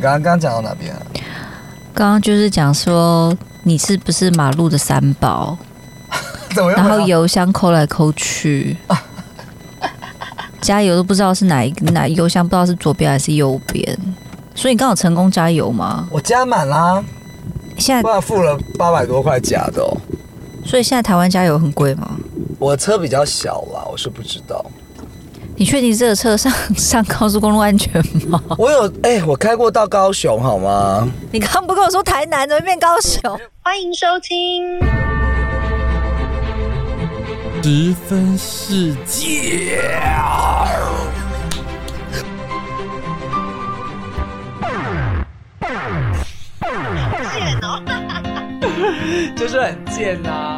[0.00, 1.00] 刚刚刚讲到哪边啊？
[1.92, 5.56] 刚刚就是讲说你是不是马路的三宝，
[6.54, 6.72] 怎么？
[6.72, 8.76] 然后油箱抠来抠去，
[10.60, 13.98] 加油都不知道是哪一个哪油箱不知道是左边还是右边，
[14.54, 16.06] 所以你刚好成功加油吗？
[16.10, 17.02] 我加满啦，
[17.76, 19.96] 现在不然付了八百多块假的哦。
[20.64, 22.10] 所以现在台湾加油很贵吗？
[22.58, 24.64] 我车比较小啦，我是不知道。
[25.60, 27.92] 你确定这个车上上高速公路安全
[28.26, 28.42] 吗？
[28.56, 31.06] 我有哎、我开过到高雄好吗？
[31.30, 33.20] 你刚刚不跟我说台南，怎么变高雄？
[33.62, 34.80] 欢迎收听。
[37.62, 39.84] 十分世界。
[49.36, 50.49] 就是很贱呐、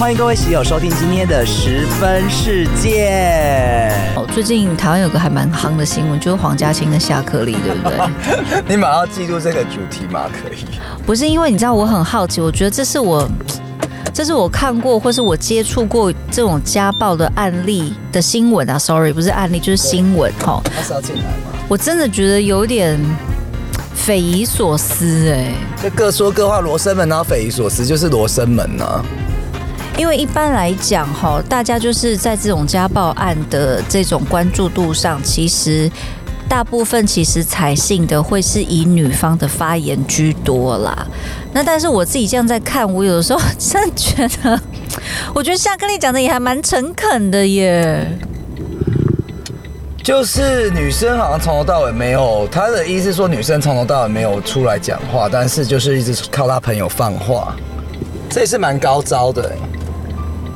[0.00, 3.92] 欢迎各位喜友收听今天的十分世界。
[4.16, 8.64] 哦，最近台湾有个还蛮夯的新闻，就是黄家清跟夏克立，对不对？
[8.66, 10.22] 你马上记住这个主题吗？
[10.32, 10.64] 可以。
[11.04, 13.28] 不是因为你知道我很好奇，我觉得这是我，
[14.14, 18.78] 这是我看过或是我接触过这种家暴的案例的新闻啊。
[18.78, 20.62] Sorry，不是案例，就是新闻哈。
[20.74, 21.58] 他是要进来吗？
[21.68, 22.98] 我真的觉得有点
[23.94, 29.04] 匪夷所思哎、就各说各话，罗生门，然后匪夷所思，就是罗生门啊。
[29.96, 35.90] 因为一般来讲哈，大家就是在这种家暴案的这种关注度上，其实
[36.48, 41.06] 大部分其实采信的会是以女方的发言居多啦。
[41.52, 44.58] 那但是我自己这样在看，我有的时候真的觉得，
[45.34, 48.06] 我觉得夏克力讲的也还蛮诚恳的耶。
[50.02, 57.54] 就是女生好像从头到尾没有，他的意思是说女生从头到尾没有出来讲话，但是就是一直靠她朋友放话，
[58.30, 59.52] 这也是蛮高招的。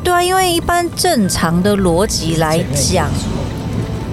[0.04, 3.08] 对啊，因为一般正常的逻辑来讲，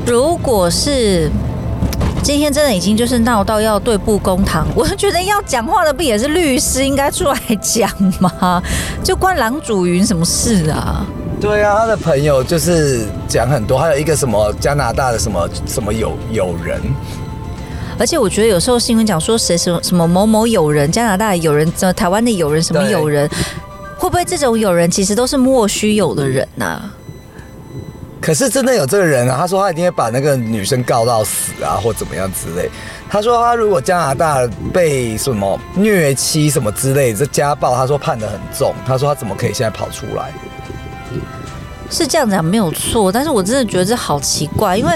[0.07, 1.29] 如果是
[2.23, 8.63] 今天真的已经就是闹到要对簿公堂， 我觉得要讲话的不也是律师应该出来讲吗？
[9.03, 11.05] 就关郎祖云什么事啊？
[11.41, 16.79] 对啊，他的朋友就是讲很多，还有一个什么加拿大的什么什么友友人，
[17.97, 23.27] 而且我觉得有时候新闻讲说谁什么什么某某友人，加拿大的友人，呃，台湾的友人，什么友人，
[24.01, 26.89] 会不会这种友人其实都是莫须有的人呐、
[28.19, 32.67] 可是真的有这个人啊，他说他一定会把那个女生告到死啊，或怎么样之类。
[33.07, 34.39] 他说他如果加拿大
[34.73, 38.73] 被什么虐妻什么之类，这家暴，他说判得很重。
[38.87, 40.33] 他说他怎么可以现在跑出来？
[41.91, 44.91] 是这样讲没有错，但是我真的觉得这好奇怪，因为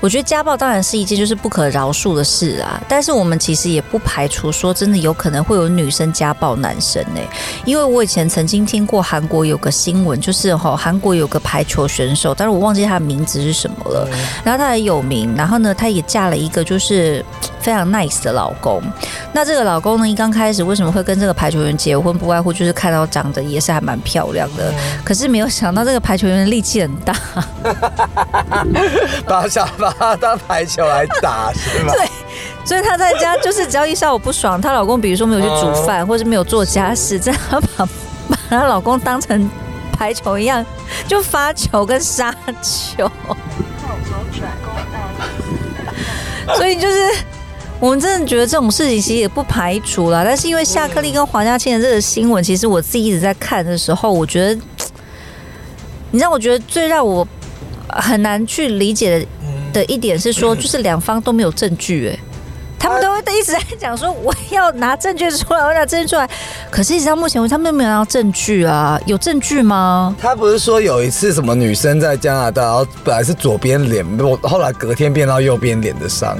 [0.00, 7.20] 我觉得家暴当然是一件就是不可饶恕的事啊，但是我们其实也不排除说真的有可能会有女生家暴男生呢、
[7.64, 14.08] 因为我以前曾经听过韩国有个新闻，就是哈韩国有个排球选手，但是我忘记他的名字是什么了，
[14.44, 17.24] 然后他很有名，然后呢，他也嫁了一个就是
[17.60, 18.82] 非常 nice 的老公。
[19.32, 22.16] 那这个老公呢，一刚开始为什么会跟这个排球员结婚？
[22.16, 24.72] 不外乎就是看到长得也是还蛮漂亮的，
[25.04, 27.14] 可是没有想到这个排球员的力气很大，
[29.26, 31.92] 把想把他当排球来打是吗？
[31.96, 32.08] 对
[32.64, 37.86] 所以她在家就是只要一下午不爽，她老公比如说没有去煮饭，或者没有做家事，这样她把
[38.28, 39.48] 把她老公当成
[39.92, 40.64] 排球一样，
[41.06, 43.10] 就发球跟杀球。
[46.56, 46.96] 所以就是
[47.80, 54.60] 我们真的觉得这种事情其实也不排除啦，但是因为夏克立跟黄家千的这个新闻，其实我自己一直在看的时候，我觉得，
[56.10, 57.26] 你让我觉得最让我
[57.88, 59.26] 很难去理解的
[59.72, 62.18] 的一点是说，就是两方都没有证据，哎。
[62.80, 66.30] 他们都会一直在讲说我要拿证据出来，我要拿证据出来。
[66.70, 70.14] 可是，一直到目前为止，他们都没有拿到证据啊，有证据吗？
[70.18, 74.06] 他不是说有一次什么女生在加拿大，然后本来是左边脸，
[74.42, 76.38] 后来隔天变到右边脸的伤，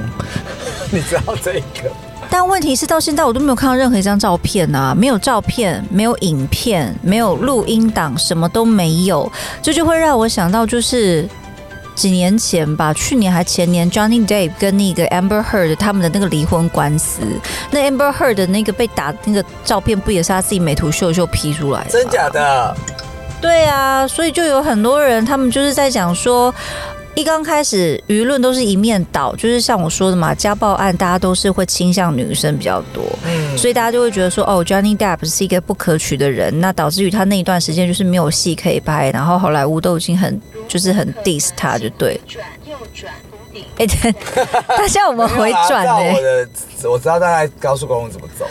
[0.91, 1.91] 你知道这个？
[2.31, 9.31] 但问题是，到现在我都没有看到任何一张照片啊，没有照片，没有影片，没有录音档，什么都没有，
[9.61, 11.27] 这就会让我想到，就是
[11.95, 17.21] 几年前吧，去年还前年，Johnny Depp 跟那个 Amber Heard 他们的那个离婚官司，
[17.71, 21.89] 那 Amber Heard 的那个被打那个照片，不也是他自己美图秀秀 P 出来的？
[21.89, 22.75] 真假的？
[23.41, 26.53] 对啊，所以就有很多人，他们就是在讲说，
[27.19, 42.19] 一刚开始舆论都是一面倒，就是像我说的嘛，家暴案大家都是会倾向女生比较多，嗯，所以大家就会觉得说，哦，Johnny Depp 是一个不可取的人，那导致于他那一段时间就是没有戏可以拍，然后好莱坞都已经很就是很 diss 他，就对。
[42.25, 43.13] 转右转
[43.77, 44.11] 哎、对，
[44.77, 48.45] 大家有没有回转呢、我的，我知道大概高速公路怎么走。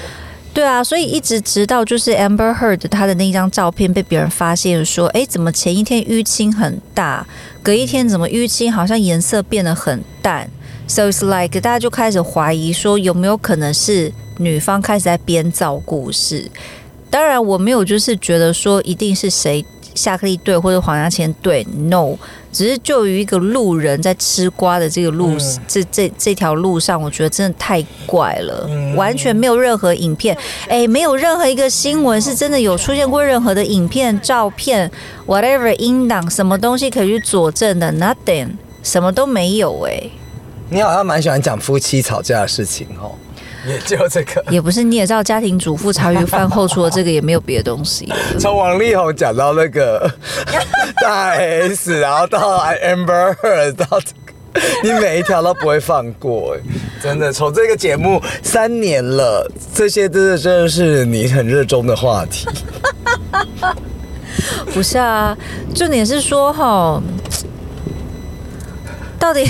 [0.55, 7.25] 对啊，所以一直直到就是 Amber Heard 她的那张照片被别人发现说，哎，怎么前一天淤青很大，
[7.63, 10.51] 隔一天怎么淤青好像颜色变得很淡
[10.89, 16.51] ，so it's like 大家就开始怀疑说有没有可能是女方开始在编造故事。
[17.09, 19.65] 当然，我没有就是觉得说一定是谁
[19.99, 22.17] 夏克立对或者黄家千对，no，
[22.53, 25.59] 只是就于一个路人在吃瓜的这个路、嗯。
[25.67, 28.95] 这这这条路上，我觉得真的太怪了，嗯。
[28.95, 30.37] 完全没有任何影片，
[30.69, 34.91] 哎，没有任何一个新闻是真的有出现过任何的影片、照片
[35.27, 38.51] ，whatever 音档什么东西可以去佐证的，nothing，
[38.83, 40.03] 什么都没有哎、
[40.71, 43.13] 你好像蛮喜欢讲夫妻吵架的事情哦，
[43.67, 44.45] 也就这个。
[44.51, 48.13] 也不是你也知道，家庭主妇茶余饭后除了这个也没有别的东西。
[48.39, 50.11] 从王力宏讲到那个
[51.03, 56.61] 大 S，然后到 Amber Heard，到这个，你每一条都不会放过，哎，
[57.03, 57.33] 真的。
[57.33, 62.47] 从这个节目三年了，这些真的真的是你很热衷的话题。
[64.73, 65.37] 不是啊，
[65.75, 67.03] 重点是说哈，
[69.19, 69.49] 到底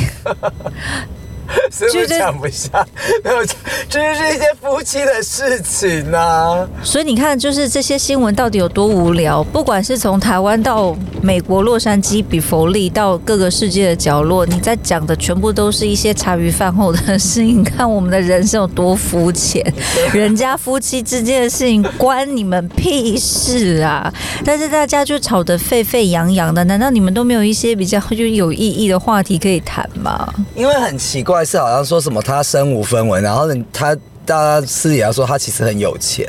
[1.73, 2.69] 是不是讲不下？
[3.23, 3.45] 没有，
[3.89, 6.67] 这就是一些夫妻的事情啊。
[6.83, 9.43] 所以你看，就是这些新闻到底有多无聊？
[9.45, 17.61] 不管是从台湾到美国洛杉矶、比佛利到各个世界的角落，你在讲的全部都是一些茶余饭后的事情。
[17.61, 19.63] 你看我们的人生有多肤浅，
[20.13, 24.13] 人家夫妻之间的事情关你们屁事啊！
[24.45, 30.33] 但是大家就吵得沸沸扬扬的，难道你们都没有一些比较就有意义的话题可以谈吗？
[30.55, 33.95] 因为很奇怪，是好像说什么他身无分文，然后呢他
[34.25, 36.27] 大家私底下说他其实很有钱，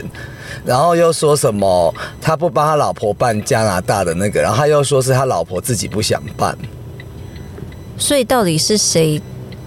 [0.65, 6.57] 然后又说什么他不帮他老婆办加拿大的那个，然后他又说是他老婆自己不想办。
[7.97, 9.21] 所以到底是谁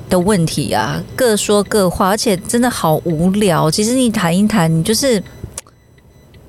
[0.08, 1.02] 的问题啊？
[1.14, 3.70] 各说各话，而且真的好无聊。
[3.70, 5.22] 其实你谈一谈，你就是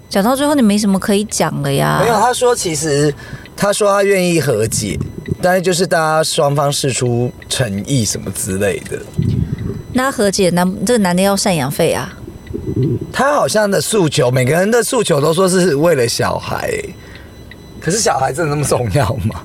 [0.10, 2.00] 讲到最后，你没什么可以讲了呀。
[2.02, 3.14] 没有，他说其实
[3.58, 4.98] 他说他愿意和解，
[5.44, 8.98] 但是就是大家双方示出诚意什么之类的。
[9.92, 12.18] 那和解男这个男的要赡养费啊？
[13.12, 16.72] 他好像的诉求，每个人的诉求都说是为了小孩，
[17.82, 19.44] 可是小孩真的那么重要吗？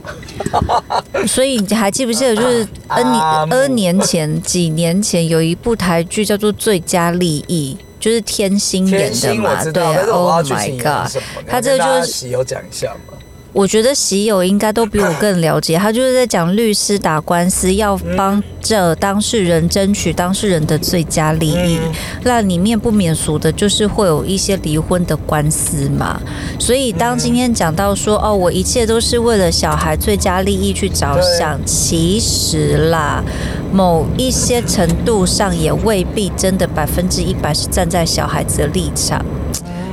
[1.26, 9.64] 所以你还记不记得，就是 N 啊年 N 年前、几年前有一部台剧叫做《最佳利益》，就是天心演的嘛？
[9.64, 11.22] 对，Oh my god！
[11.48, 13.18] 他这个就是喜友讲一下嘛。
[13.52, 21.78] 我觉得喜友应该都比我更了解，他就是在讲律师打官司，要帮着当事人争取当事人的最佳利益。
[22.22, 26.20] 那里面不免俗的就是会有一些离婚的官司嘛。
[26.58, 33.24] 所以当今天讲到说哦，我一切都是为了小孩最佳利益去着想，其实啦，
[33.72, 39.24] 某一些程度上也未必真的百分之一百是站在小孩子的立场。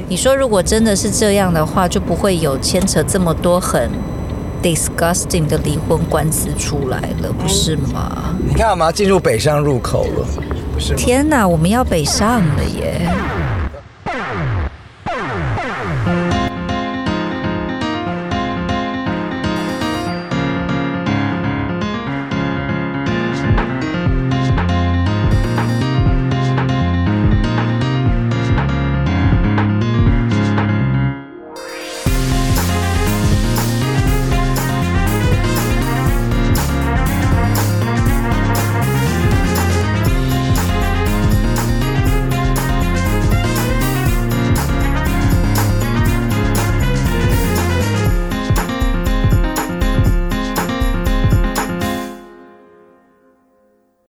[0.07, 3.89] 你说，如果真的是这样的话，就不会有牵扯这么多很
[4.61, 8.35] disgusting 的离婚官司出来了，不是吗？
[8.47, 10.25] 你看我们要进入北上入口了，
[10.73, 10.93] 不是？
[10.95, 13.09] 天哪，我们要北上了耶！